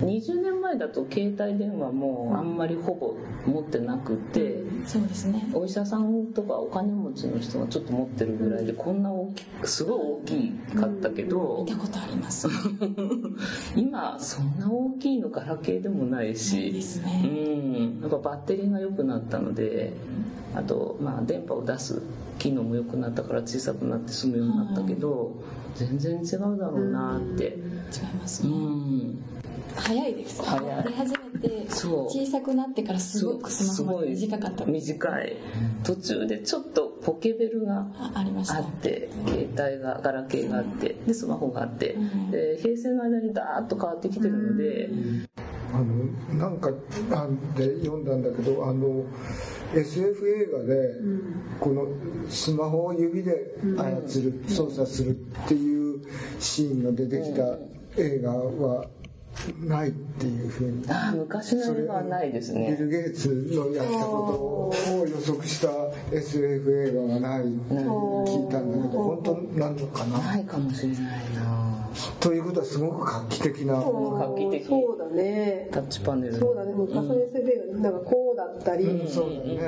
[0.00, 3.14] 20年前だと携帯電話もあんまりほぼ
[3.46, 5.48] 持ってなくて、そうですね。
[5.54, 12.48] お医者さんとかお金持ちの人がちょっと持ってるぐらいでこんな大きすごい大きかったけど見たことあります。
[13.76, 18.00] 今そんな大きいのガラケーでもないしですうねん。
[18.00, 19.92] やっぱバッテリーが良くなったので
[20.56, 22.02] あとまあ電波を出す
[22.40, 25.36] 機能も良くなったから小さくなって済むようになったけど
[25.76, 27.44] 全然違うだろうなって。
[27.94, 29.18] 違いますうねん
[29.76, 30.84] 早いです早い。
[30.84, 34.64] 出始めて小さくなってからすごくスマホまで短かった。
[34.64, 35.36] 短い。
[35.82, 41.94] 途中でちょっとポケベルがあって携帯がガラケーがあってでスマホがあって。
[41.94, 42.30] うん。
[42.30, 44.90] で平成の間にダーッと変わってきてるので。
[45.74, 46.70] あのなんか
[47.10, 47.28] あ
[47.58, 49.04] で読んだんだけどあの
[49.74, 50.94] SF 映画で
[51.58, 51.88] この
[52.30, 55.14] スマホを指で操る操作するっ
[55.48, 56.00] ていう
[56.38, 57.58] シーンが出てきた
[58.00, 58.86] 映画は
[59.60, 60.84] ないっていうふうに。
[60.88, 65.68] ああ昔の映画はないですビねル・ゲイツのやったことを予測した
[66.14, 70.18] SF 映画がないって聞いたんだけど本当なのかな？
[70.18, 71.02] ないかもしれない
[71.34, 71.88] な。
[72.20, 73.74] ということはすごく画期的な。
[73.74, 73.82] 画
[74.36, 74.66] 期的。
[74.66, 75.68] そうだね。
[75.70, 76.34] タッチパネル。
[76.34, 76.72] そうだね。
[76.74, 79.64] 昔の SF がなんかこうだったり、うんそうだうんうんね。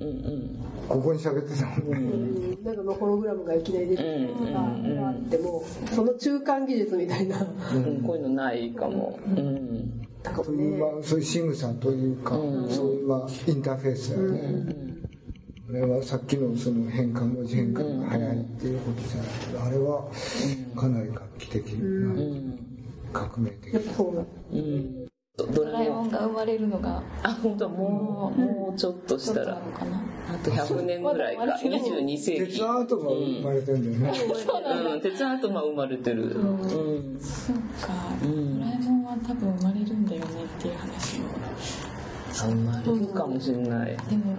[0.00, 2.56] うんここに喋ってたもんね。
[2.64, 7.46] なんかのホログラムがいきなり出てきたりとかがあってもその中間技術みたいな。
[7.72, 7.84] うん。
[7.84, 9.18] うんこういうのないかも。
[9.24, 10.04] うん。
[10.24, 10.34] なん。
[10.34, 12.30] かそういう、ねまあ、そういう仕草というか、
[12.68, 14.89] そういう、まあ、インターフェースだよね。
[15.70, 20.10] あれはさっきのその変換、文字変換が早いっていうことじゃないけど、あれは
[20.74, 22.14] かなり画期的な、
[23.12, 25.06] 革命的やっぱそうだうん。
[25.36, 26.02] ドドラえもん。
[26.02, 26.10] もん。
[26.10, 29.62] が生まれるのがあ本当はもうもうちょっとちょっとしたら
[30.28, 34.02] あと100年ぐらいか22世紀鉄アートが生まれてるん。
[34.02, 34.92] だよね。
[34.94, 36.24] うん、鉄アートが生まれてる。
[36.24, 37.20] うん。
[37.20, 37.92] そうか、
[38.26, 38.58] ん。
[38.58, 39.04] ドラえもん。
[39.04, 40.04] は多分生まれるん。
[40.04, 41.22] だよねっていう話を
[42.32, 43.96] 生まれるかもしれない。
[44.08, 44.36] でも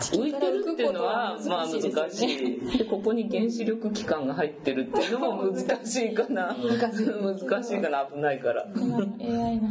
[0.00, 2.78] 浮いてるっていうのは、まあ難しい。
[2.78, 6.54] で、ここに原子力機関が入ってるっていうのも難しいかな。
[6.54, 7.06] 難しい。
[7.06, 8.66] 難しいかな、危ないから。
[9.20, 9.68] AI の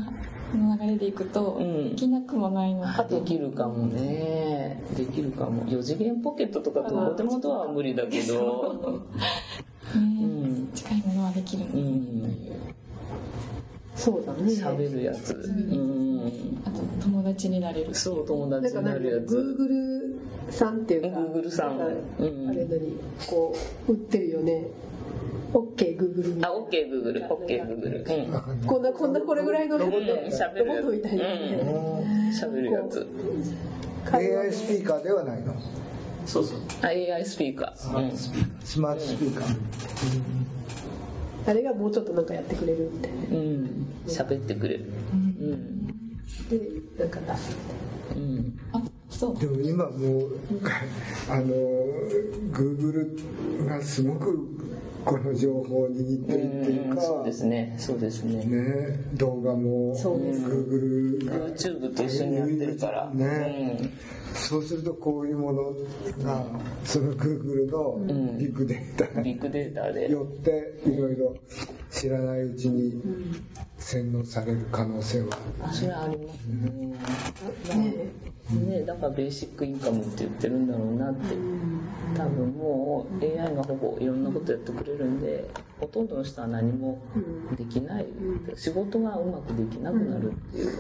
[0.57, 4.81] の流れでいくと、んできなくもないのかできるかもね。
[4.95, 5.63] できるかも。
[5.65, 9.01] 4次元ポケットとかどうでもドアは無理だけど。
[9.95, 12.35] ね、近いものはできる、うん。
[13.95, 15.33] そうだね喋るやつ。
[15.33, 16.61] うん。
[16.65, 19.37] あと友達になれるそう、友達にかなるやつ。
[19.37, 20.14] Google
[20.49, 21.95] さんっていうか Google さんあれ
[22.65, 22.97] なに
[23.27, 23.55] こ
[23.87, 24.67] う売ってるよね
[25.53, 27.27] OKGoogle みたあ、いな OK、Google。
[27.29, 28.59] OK、Google。
[28.59, 28.65] うん。
[28.67, 33.07] こんなこんなこれぐらいのロボットうん喋るやつロボットみたいなね喋るやつ。
[34.11, 35.55] AI スピーカーではないの？
[36.25, 36.59] そうそう。
[36.81, 37.97] あ AI スピーカー。
[37.97, 38.17] うん
[38.63, 39.55] スマートスピーカー。
[41.47, 43.87] あれがもうちょっとなんかやってくれるみたいなうん。
[44.07, 44.85] 喋ってくれる。
[45.13, 45.87] うん。
[45.87, 46.59] で
[46.99, 47.55] なんか出す
[48.15, 48.21] うん。
[48.23, 48.44] あそう
[49.17, 50.37] でも今もう、
[51.31, 51.45] あの、
[52.51, 53.17] グーグ
[53.59, 54.54] ルがすごく
[55.05, 57.75] この情報を握ってるっていうか、そうですね。
[57.77, 58.43] そうですね。
[58.43, 63.09] ね、動画もそうです Google が YouTube と一緒にやってるから。
[63.13, 63.91] ね、
[64.33, 65.63] そうするとこういうもの
[66.23, 66.43] が
[66.83, 67.99] その Google の
[68.39, 69.23] ビッグデータうん。
[69.23, 70.09] にビッグデータで。
[70.09, 71.35] よっていろいろ
[71.91, 72.99] 知らないうちに
[73.77, 76.47] 洗脳される可能性はあそれはあります
[77.77, 77.85] ね。
[77.85, 81.35] ねねだからベーシックインカムって言ってるんだろうなって。
[82.15, 87.01] 多分もう AI がほぼいろんなことやってくれるんで、ほとんどの人は何も
[87.57, 88.05] できない。
[88.55, 90.71] 仕事がうまくできなくなるっていう。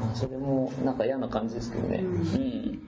[0.00, 1.98] まあそれもなんか嫌な感じですけどね。
[1.98, 2.80] うん。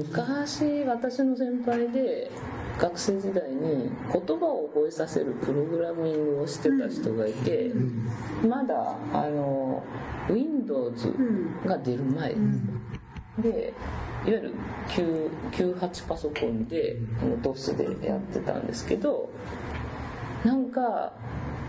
[0.00, 2.30] 昔私の先輩で
[2.78, 7.70] 学生時代に言葉を覚えさせるプログラミングをしてた人がいて、
[8.48, 9.82] まだあの
[10.30, 11.12] Windows
[11.66, 12.34] が出る前、
[13.38, 13.74] で
[14.26, 14.54] いわゆる
[14.88, 16.96] 9 98パソコンで
[17.42, 19.30] DOS でやってたんですけど
[20.44, 21.12] なんか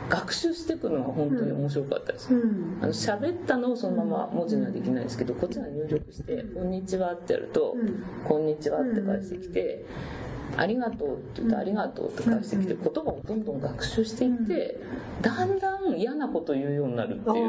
[0.09, 2.77] 学習していくのが本当に面白かったです、うん。
[2.81, 7.75] あの喋ったのをそのまま文字にはできないですけどこっちが入力して「こんにちは」ってやると
[8.23, 9.85] 「こんにちは」って返してきて
[10.57, 14.79] 「ありがとう」って言うと「ありがとう」って返してきて言葉をどんどん学習していって
[15.21, 17.47] だんだん嫌なこと言うようになるっていう。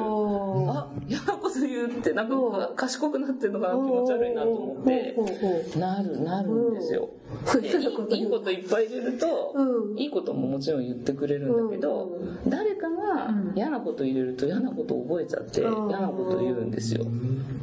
[0.70, 5.16] ああ嫌なこと言うってなんか賢くなってるのかな気持ち悪いなと思って。
[5.78, 7.08] なるなるんですよ。
[7.60, 9.98] でいいこといっぱい入れると、うん。
[9.98, 15.88] いいことももちろん言ってくれるんだけど、う誰かが嫌なこと入れると嫌なこと覚えちゃって、うん。
[15.88, 17.04] 嫌なこと言うんですよ。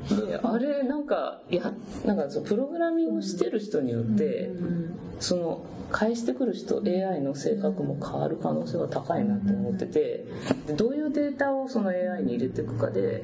[0.09, 1.73] であれなんかいや
[2.05, 4.51] なんかそのプログラミングしてる人によって、
[5.19, 10.25] その返してくる人 AI の性格も変わる可能性は高いなと思ってて
[10.67, 13.23] でどういうデータをその AI に入れていくかで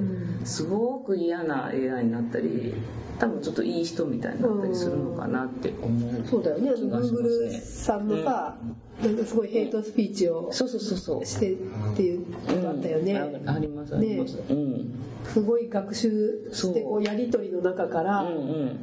[0.60, 2.74] すごく嫌な AI になったり
[3.18, 7.60] 多分ちょっといい人みたいになったりするのかなって思うそうだよね、あの気がします Google ね。
[7.62, 8.58] さんのさ、
[9.02, 11.26] なんかすごいヘイトスピーチをそうそうそうそう。
[11.26, 11.56] してっ
[11.96, 13.14] ていうことあったよね。
[13.14, 14.38] うんあありますあります。
[14.50, 14.92] うん。
[15.26, 18.32] すごい学習してこうやりとりの中から、うんう
[18.66, 18.80] ん。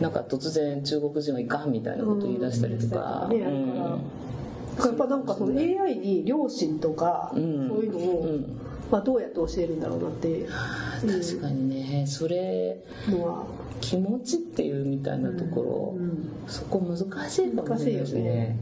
[0.00, 3.28] なんか突然中国人はいかんみたいなこと言い出したりとか。
[3.30, 8.60] うんねあるからやっぱなんかその AI に両親とか、うんそういうのを、うん
[8.90, 10.48] まあ、どうやって教えるんだろうなっていう。
[10.48, 13.46] 確かにね、それのは、
[13.80, 16.32] 気持ちっていうみたいなところ、うん。
[16.46, 16.98] そこ難
[17.30, 18.56] しいかもしれないですね。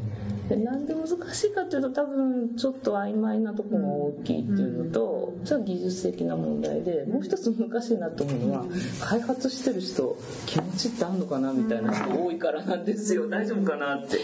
[0.48, 8.64] でなんで難しいかっていうと多分ちょっと曖昧なところが大きいっていうのと、それは技術的な問題でもう一つ難しいなと思うのは、
[9.00, 10.16] 開発してる人
[10.46, 13.28] 気持ちってあんのかなみたいな人多いからなんですよ。
[13.28, 14.18] 大丈夫かなって。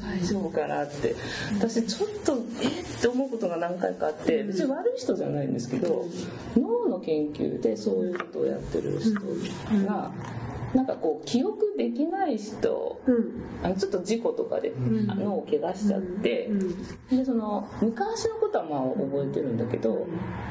[0.00, 1.14] 大丈夫かなって。
[1.58, 6.06] 私ちょっとえって思うことが何回かあって別に悪い人じゃないんですけど
[6.56, 9.14] 脳の研究でそういうことをやってる人
[9.86, 10.12] が
[10.74, 13.42] なんかこう記憶できない人うん。
[13.62, 14.72] あのちょっと事故とかで
[15.08, 16.50] あ脳を怪我しちゃって、
[17.10, 20.06] でその昔のことはまあ覚えてるんだけど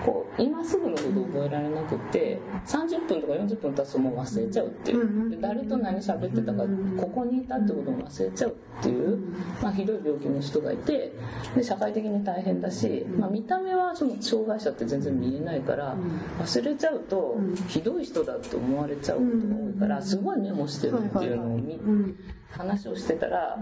[0.06, 5.30] こう今すぐのこと覚えられなくって30分とか40分経つともう忘れちゃうっていう。
[5.30, 6.64] で誰と何喋ってたか
[6.98, 9.20] ここにいたってことも忘れちゃうっていう、
[9.62, 11.14] まあ、ひどい病気の人がいて
[11.56, 15.96] で社会的に大変だし、まあ、見た目はその障害者って全然見えないから
[16.40, 17.38] 忘れちゃうと
[17.68, 22.16] ひどい人だって思われちゃうことが多いからすごいメモしてるっていうのを見うん。
[22.52, 23.58] 話をしてたら、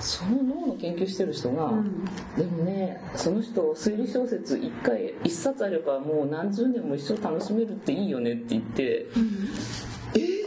[0.00, 1.72] その脳の研究してる人が、
[2.38, 9.06] でもねその人推理小説1回1冊あればもう何十年も一生楽しめるっていいよねって言って、
[10.14, 10.43] えー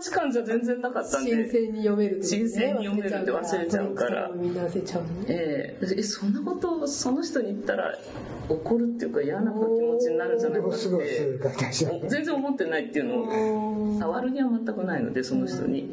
[0.00, 1.50] 値観じゃ全然なかったん新で。
[1.50, 2.26] 鮮に読めるね。
[2.26, 4.30] 新鮮に読めるって忘れちゃうから。
[4.34, 5.94] みんな忘れちゃうねええ。
[5.98, 7.96] えそんなことをその人に言ったら
[8.48, 10.78] 怒るっていうか嫌な気持ちになるんじゃないかって。
[12.08, 14.10] 全然思ってないっていうのを。
[14.10, 15.92] 悪気は全くないのでその人に。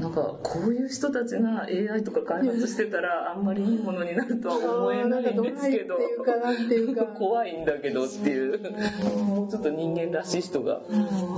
[0.00, 5.96] なんかこういう人たちが AI とか開発してたらあんまりいいものになるとは思えないんですけど
[7.18, 8.60] 怖いんだけどっていう。
[9.30, 10.80] もうちょっと人間らしい人が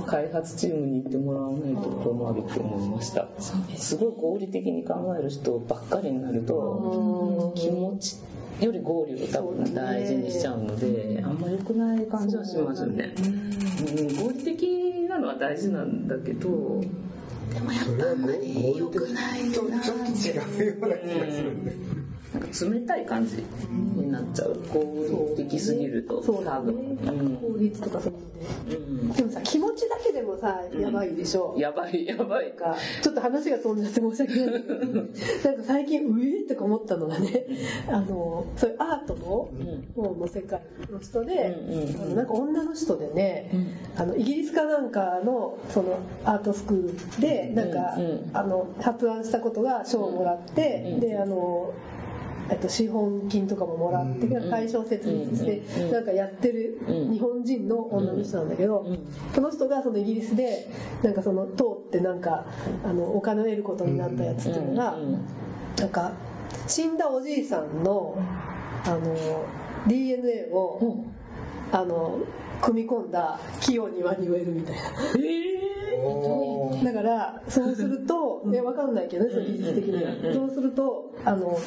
[0.07, 3.27] 開発チームに行ってもらわないと困ると思いました。
[3.75, 3.97] す。
[3.97, 8.17] ごい合理的に考える人ばっかりになると気持ち
[8.61, 16.81] より合理を多分大事にしちゃうのであんま良くない感じはしますね、うん、合理的なのは大事なんだけど
[17.53, 22.02] でもやっぱあんまり良くないちょなっと違うような気がするんで
[22.33, 23.43] なんか冷たい感じ
[23.95, 24.59] になっちゃう。
[24.73, 26.95] 合理的すぎるとうそうだ多分。
[26.95, 32.51] ね法律とかそういうん、ででもさ気持ちだけでもさやばいでしょ、やばいやばい。
[32.53, 34.45] かちょっと話が飛んじゃって申し訳ない。
[35.45, 37.45] なんか最近うえとか思ったのがね
[37.87, 39.49] あのそういうアートの
[39.95, 43.49] 方の世界の人で、うんなんか女の人でね、
[43.95, 50.99] あのイギリスかなんかのそのアートスクールでなんか、うんうんあの発案したことが賞をもらって、うん。
[50.99, 51.71] であの
[52.49, 54.49] えっと、資本金とかももらって、ん。
[54.49, 55.91] 会社を設立して、うん。
[55.91, 57.13] なんかやってるうん。
[57.13, 58.99] 日本人の女の人なんだけど、うん。
[59.33, 60.67] その人がそのイギリスで
[61.01, 62.45] なんかその通ってなんか
[62.83, 64.97] あのお金を得ることになったやつっていうのが、
[65.77, 66.13] なんか
[66.67, 68.17] 死んだおじいさんの
[68.85, 69.45] あの
[69.87, 71.05] DNA を、
[71.71, 72.19] あの
[72.61, 74.81] 組み込んだ木を庭に植えるみたいな。
[76.83, 80.11] だからそうすると、いやわかんないけどね、その技術的には。
[80.33, 81.57] そうすると、あの、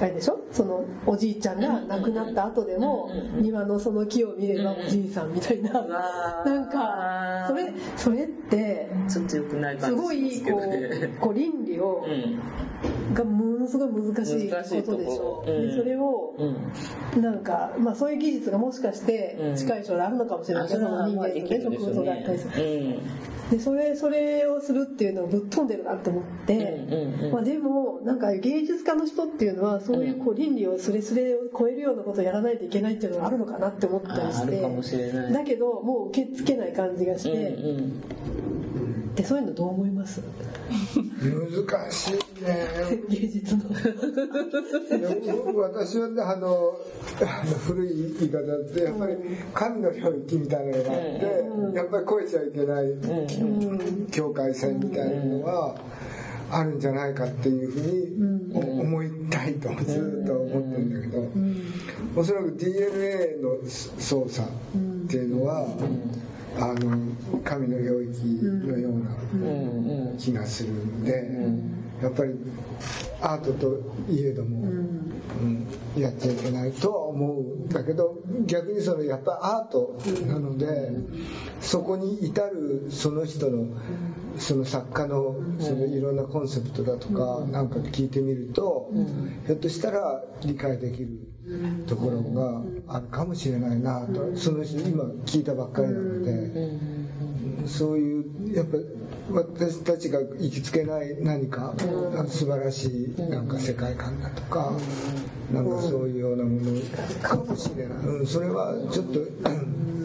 [0.00, 0.41] あれでしょ？
[0.52, 5.72] そのおじいちゃんが亡くなった後でも、庭のその木を見ればおじいさんみたいな。
[6.44, 10.60] なんか、それ、それって、ちょっと良くないすごい、こう、
[11.20, 13.14] こう倫理を、うん。
[13.14, 15.42] がものすごい難しいことでしょ。
[15.46, 16.34] でそれを、
[17.16, 17.22] うん。
[17.22, 22.98] なんか、まあそういう技術がもしかして近い将来あるのかもしれないけど、人間のね、植物があったりする。
[23.52, 26.86] でそれそれをするっていうのはぶっ飛んでるなって思って、
[27.30, 38.02] まあ、でもなんか芸術家の人っていうのはそういうこう倫理をすれすれを超えるようなことをやらないといけないっていうのがあるのかなって思ったりしてあーあるかもしれないだけどもう受け付けない感じがして、うんうん
[39.14, 40.22] でそういうのどう思います？
[41.20, 42.66] 難しいね。
[43.10, 43.62] 芸術の。
[45.20, 46.78] でも私はねあの
[47.20, 49.16] あの古い言い方ってやっぱり
[49.52, 50.98] 神の領域みたいなのがあっ
[51.72, 52.86] て、やっぱり超えちゃいけない、
[54.10, 55.76] 境界線みたいなのは
[56.52, 65.66] あるんじゃないかっていうふうに思いたいとずっと思ってるんだけど、おそらく DNA の操作っていうのは、
[66.58, 72.34] あの神の領域のような気がするんで、やっぱり
[73.22, 73.80] アートと
[74.10, 75.66] いえども、うん
[75.96, 80.90] やっちゃいけないとは思うんだけど逆にそのやっぱアートなので、
[81.60, 83.66] そこに至るその人の
[84.38, 88.90] その作家のそのいろんなコンセプトだとかなんか聞いてみると、
[89.46, 91.08] ひょっとしたら理解できる
[91.86, 97.02] ところがあるかもしれないなとその人今聞いたばっかりなので。
[97.66, 98.76] そういうやっぱ
[99.30, 101.72] 私たちが行きつけない何か、
[102.26, 104.72] 素晴らしいなんか世界観だとか、
[105.52, 106.80] なんかそういうようなもの
[107.22, 110.01] かもしれない、うん、それはちょっと、うん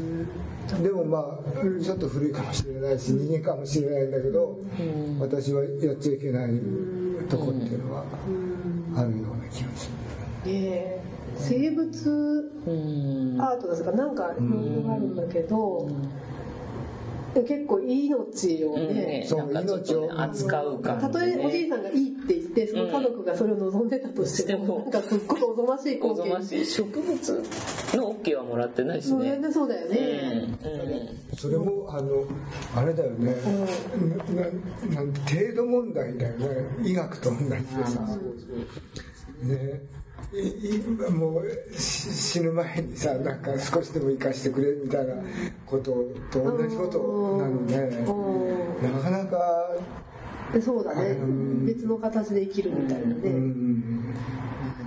[0.83, 4.59] でもまあちょっと古いかもしれないし人間かもしれないんだけど、
[5.19, 6.51] 私はやっちゃいけない
[7.29, 8.03] とこっていうのは
[8.95, 9.87] あるような気がす
[10.45, 10.51] る。
[10.51, 11.07] えー
[11.39, 12.51] 生物
[13.37, 13.91] アートですか？
[13.91, 14.45] なんかいろ
[14.81, 15.87] いろあるんだけど、
[17.43, 18.87] 結構命をうん。
[18.87, 26.29] ねね、そうなんかちょっとね命を扱う感じたとえおじいさんがいいって言ってその家族がそれを望んでたとしても、うんなんかすっごいおぞましいお光景。
[26.29, 26.65] ぞましい。
[26.65, 27.43] 植物
[27.93, 29.39] の OK はもらってないしね。
[29.51, 30.57] そうだようんね、
[31.31, 31.37] うん。
[31.37, 32.25] それもあの
[32.75, 33.35] あれだよね、
[34.27, 36.47] なななん程度問題だよね。
[36.83, 38.01] 医学と同じでさ、
[39.43, 39.81] ね
[41.11, 45.13] もうし死ぬ前にさなんか少しでも生かしてくれみたいな
[45.65, 45.93] こと
[46.31, 48.11] と同じことなので、う
[48.83, 49.69] んなかなか、
[50.53, 51.11] でそうだね。
[51.11, 54.13] うん別の形で生きるみたいなね、うん、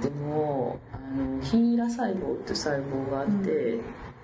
[0.01, 3.79] でもあのヒーラ細胞って細胞があって、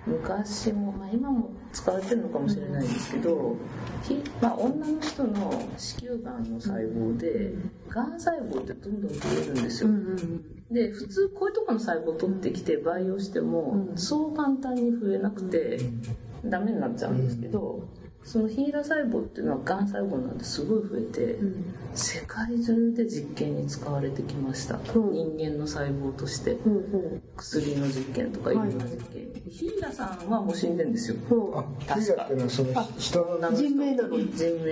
[0.07, 3.55] 昔も、まあ、今も使われてるのかもしれないんですけど、
[4.03, 7.53] ひまあ、女の人の子宮がんの細胞で
[7.89, 9.89] がん細胞ってどんどん増えるんですよ、
[10.71, 15.79] で普通こういうとこの細胞を取ってきて培養しても、そう簡単に増えなくて
[16.45, 17.83] ダメになっちゃうんですけど、
[18.27, 21.39] そのヒーラ細胞っていうのはがん細胞なんですごい増えて、
[21.95, 25.37] 世界中で実験に使われてきました、うん。
[25.37, 26.51] 人間の細胞として。
[26.51, 26.77] うんう
[27.15, 27.21] ん。
[27.37, 31.17] 薬の実験とかいろんな実験、ヒーラさんはもう死んでんですよ。
[31.55, 31.59] あ
[31.95, 34.17] うんヒーラっていうのはその人の人人名なの？
[34.17, 34.63] 人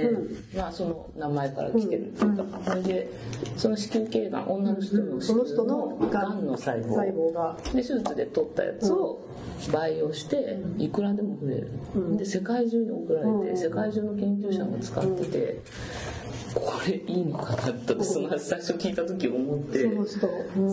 [0.53, 0.59] 名。
[0.59, 3.09] がその名前から来てるっていうか、それで
[3.55, 6.89] その子宮頸がん女の人の子その人宮ののがんの細胞。
[6.89, 7.57] 細胞が。
[7.63, 9.25] で手術で取ったやつを
[9.71, 15.61] 培養していくらでも増える、で世界中に送られて、うん世界中の研究者が使ってて、
[16.53, 19.89] これいいのかなってその最初聞いた時思って。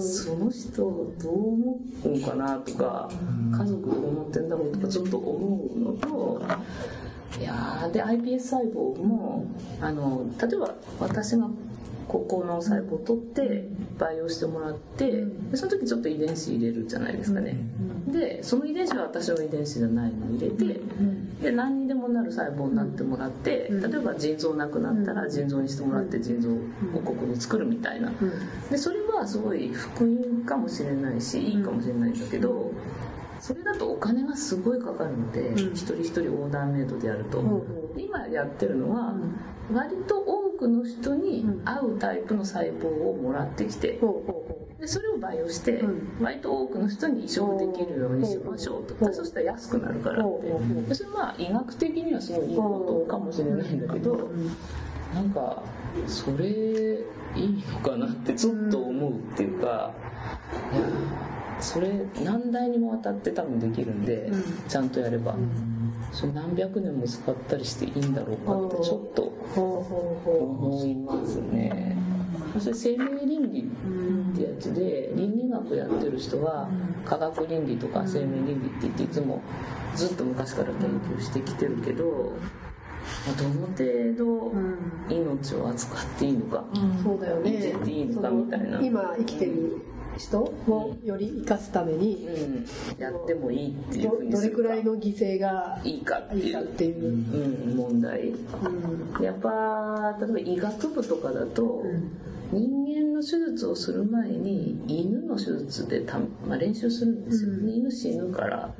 [0.01, 3.11] その人、どう思うのかなとか
[3.57, 6.43] 家族どう思ってんだろうとかちょっと思うのと
[7.41, 9.47] いやーで iPS 細胞も
[9.81, 11.49] あの例えば私が
[12.09, 17.57] ここの細胞を取って培養してもらってでその時ちょっと遺伝子入れるじゃないですかね
[18.13, 20.81] でその遺伝子は私の遺伝子じゃないのを入れて
[21.43, 26.57] で何にでもなる細胞になってもらって例えば腎臓なくなったら腎臓にしてもらって腎臓を
[27.03, 28.13] ここに作るみたいな。
[28.71, 32.73] でそれはすごい福音かもしれないしいいかもしれないんだけど
[33.43, 37.95] それだとお金がすごいかかるので、一人一人オーダーメイドでやると、ん。
[37.97, 39.17] で今やってるのは、
[39.73, 43.99] 割と多くの人に合うタイプの細胞をもらってきて、
[44.83, 49.15] でそれを培養して、う割と多くの人に移植できるようにしましょうと、うん。
[49.15, 50.41] そしたら安くなるからっ
[50.89, 54.33] て、それはまあ医学的にはすごいいいことかもしれないんだけど、
[55.15, 55.63] なんか
[56.09, 59.95] それいいのかなってちょっと思うっていうか、
[60.73, 60.83] いや
[61.61, 64.33] それ何代にもわたって多分できるんで、
[64.69, 65.37] ちゃんとやれば、
[66.11, 71.97] それ何百年も使ったりしていいんだろうかってちょっと思いますね。
[72.61, 76.69] それ生命倫理ってやつで倫理学やってる人は
[77.05, 79.43] 科学倫理とか生命倫理って言っていつも
[79.95, 82.33] ずっと昔から研究してきてるけど
[83.27, 84.53] まあどの程度
[85.09, 87.59] 命を扱っていいのか、うそうだよね。
[87.59, 88.81] いじっていいのかみたいな。
[88.81, 89.85] 今生きてる
[90.17, 94.59] 人をより生かすためにうん、やってもいいっていうどどふうにするか。
[94.59, 96.37] れくらいの犠牲がいいかって
[96.85, 98.29] いう、う、うん、問題。
[98.29, 99.25] うん。
[99.25, 101.85] やっぱ例えば医学部とかだと、
[102.53, 107.69] 人間の手術をする前に犬の手術でた、まあ、練習するんですよ、うん。
[107.71, 108.75] 犬死ぬから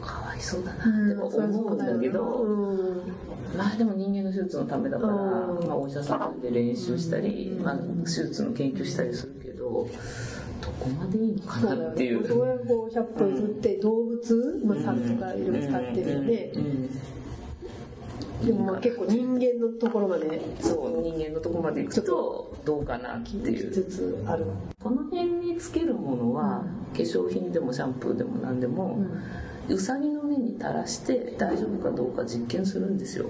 [0.00, 3.12] かわいそうだなって思うんだけど、うん。
[3.56, 5.16] まあでも人間の手術のためだから、う
[5.62, 5.66] ん。
[5.68, 9.86] まあ、お医者さんで練習したり、まあ、手術の研究したりするけど
[10.62, 12.22] どこまでいいのかなっていう。
[12.22, 12.28] ね。
[12.28, 16.30] それこう100歩譲って動物、まあ、猿とかいろいろ使ってるん。
[16.30, 17.13] うん
[18.44, 21.02] でもまあ結構人間のところまでそう。
[21.02, 23.70] 人間のとこまで行くとどうかなっていう。
[23.72, 24.46] つつある。
[24.82, 28.98] この辺につけるものは、化粧品でもシャンプーでも何でも、
[29.68, 33.26] うさぎの目に垂らして大丈夫かどうか実験するんですよ。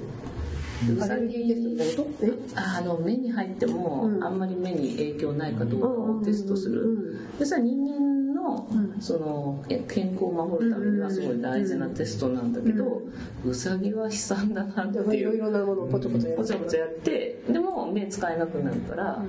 [0.86, 2.56] でうさアレルギーテストみたいなことえ？
[2.56, 4.24] あの目に入っても、うん。
[4.24, 7.38] あんまり目に影響ないかどうかをテストする、うん。
[7.38, 9.00] でさ人間の,、うん。
[9.00, 13.02] そのえ健康を守るためにはすごい大事なテストなんだけど、
[13.44, 16.42] うさぎは悲惨だなっていいうろいろなものをポチョポチョやる。
[16.42, 19.22] ポチャポチャやってでも目使えなくなるから、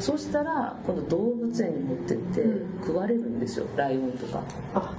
[0.00, 2.80] そうしたら今度動物園に持ってってうん。
[2.86, 4.42] 食われるんですよライオンとか。
[4.74, 4.94] あ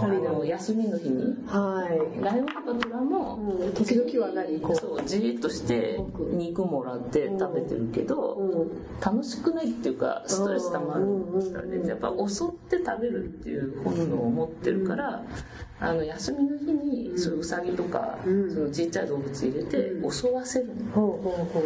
[0.00, 1.36] ああの休みの日に。
[1.46, 2.22] はい。
[2.22, 3.72] ライオンとかトラも、うん。
[3.72, 4.60] 時々は何？
[4.60, 5.98] こうそうじーっとして
[6.32, 8.70] 肉もらって食べてるけど、うん。
[9.00, 15.22] 楽しくないっていうかストレス溜まるんですからうんねやっぱ襲って食べるっていう本能を持ってるから、
[15.80, 18.52] あの休みの日にそういうウサギとか、うん。
[18.52, 20.74] そのちっちゃい動物入れて襲わせるの。
[20.92, 21.64] ほうほうほう。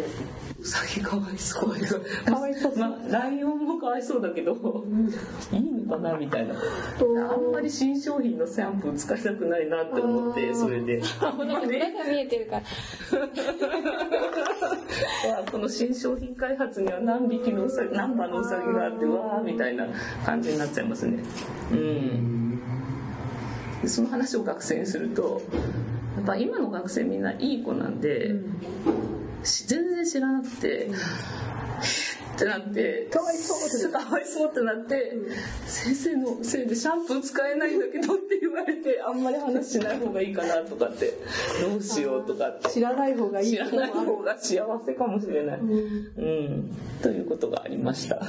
[0.61, 1.75] ウサギかわいそう。
[2.25, 2.77] かわいそう。
[2.77, 4.53] まあライオンもかわいそうだけど、
[5.51, 6.55] いいのかなみたいな。
[7.29, 11.01] あんまり新商品のシャンプー使いたくないなって思ってそれで。
[11.21, 12.65] なんか目が見えてるから。
[15.51, 19.87] この新商品開発には何匹のうさぎ何羽のうさぎがあってわあみたいな
[20.25, 21.21] 感じになっちゃいますね。
[21.71, 22.34] うん
[23.85, 25.43] でその話を学生にすると
[26.15, 28.31] やっぱ今の学生みんないい子なんで、
[29.43, 30.89] し全然知らなくて、
[32.35, 35.13] ってなってかわいそうってかわいそうってなって、
[35.67, 41.13] 先生のせいでシャンプー使えないんだけどって言われてあんまり話しない方がいいかなとかって
[41.61, 42.69] どうしようとかって。
[42.69, 43.51] 知らない方がいい。
[43.51, 46.75] 知らない方が幸せかもしれない、うん。
[47.03, 48.19] ということがありました、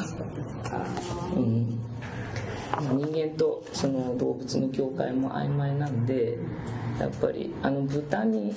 [1.34, 1.75] うん、
[2.80, 6.38] 人間とその動物の境界も曖昧なんで
[6.98, 8.54] やっぱりあの豚に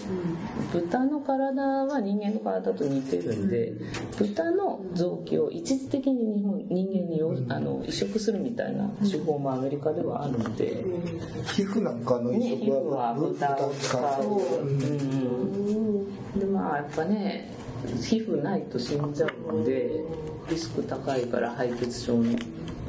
[0.72, 3.74] 豚の体は人間の体と似てるんで
[4.18, 10.84] 豚の臓器を一時的に日本人間によあの移植するみたいな手法もアメリカではあるので、
[11.54, 14.24] 皮膚なんかの移ね、皮膚植はは豚を使う、
[14.62, 14.72] う
[16.38, 17.54] ん、でまあやっぱね
[18.02, 20.02] 皮膚ないと死んじゃうので
[20.50, 22.38] リスク高いから敗血症の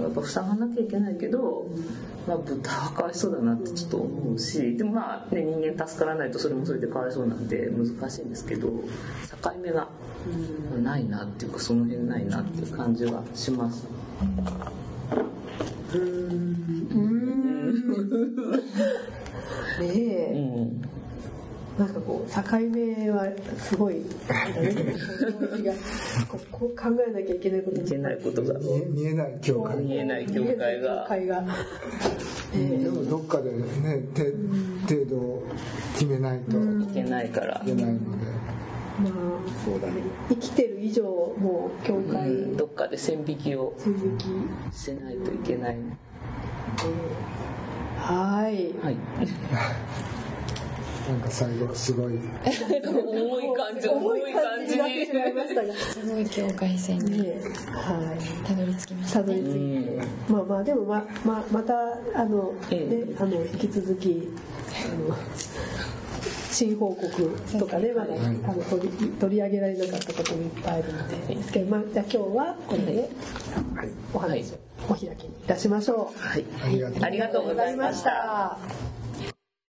[0.02, 1.66] やっぱ塞がなきゃいけないけど、
[2.26, 9.88] まあ、豚はかわいそうだなってちょっと思うしでもまあね人間助からないとそれもそれでかわいそうなんで難しいんですけど境目が
[10.82, 13.86] ないなっていうかその辺ないなっていう感じはします。
[19.80, 20.99] ねえうん
[21.80, 23.24] なんかこう境目は
[23.58, 24.04] すごいね
[26.28, 28.18] こうこう考えなきゃいけないこといけない。
[28.18, 28.52] ことが
[28.90, 29.78] 見えない境界。
[29.78, 31.04] 見えない境界が。
[31.04, 31.42] 境界が
[32.52, 33.64] でもどっかでね
[34.12, 34.34] て
[34.86, 35.42] 程度を
[35.94, 36.58] 決めないと。
[36.58, 37.62] いいけないから。
[37.64, 38.26] けないので。
[39.02, 39.12] まあ
[39.64, 40.02] そうだね。
[40.28, 42.30] 生きてる以上もう境界。
[42.58, 44.76] どっかで線引きを線引き。
[44.76, 45.78] しないといけない。
[47.96, 48.74] はい。
[48.84, 48.96] はい。
[51.10, 52.12] なんか最後すごい。
[52.14, 54.78] 重い感じ、重い感じに。
[54.78, 57.34] なってしまいましたがすごい境界線にね
[57.72, 58.46] はい。
[58.46, 60.32] たどり着きましたたどり着いて。
[60.32, 61.74] まあまあでもまままた
[62.14, 64.28] あの、えねあの引き続き
[64.84, 65.16] あの
[66.52, 68.18] 新報告とかねまだ、あ
[68.54, 73.10] の取り取り上げられなかったこともいっぱいあるのでですけど、まあ、じゃあ今日はこれで
[74.14, 76.18] お話をお開きにいたしましょう。
[76.20, 76.44] はい。
[77.02, 78.10] ありがとうございました。
[78.10, 78.99] た。